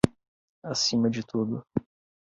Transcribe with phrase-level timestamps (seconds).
[0.63, 1.63] Acima de tudo